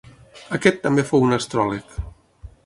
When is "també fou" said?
0.85-1.27